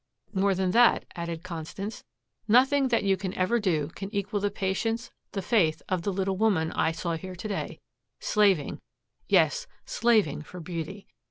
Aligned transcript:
"More 0.33 0.55
than 0.55 0.71
that," 0.71 1.05
added 1.15 1.43
Constance, 1.43 2.03
"nothing 2.47 2.87
that 2.87 3.03
you 3.03 3.15
can 3.15 3.35
ever 3.35 3.59
do 3.59 3.89
can 3.89 4.09
equal 4.11 4.39
the 4.39 4.49
patience, 4.49 5.11
the 5.33 5.43
faith 5.43 5.83
of 5.89 6.01
the 6.01 6.11
little 6.11 6.37
woman 6.37 6.71
I 6.71 6.91
saw 6.91 7.15
here 7.17 7.35
to 7.35 7.47
day, 7.47 7.79
slaving, 8.19 8.81
yes, 9.29 9.67
slaving 9.85 10.41
for 10.41 10.59
beauty. 10.59 11.05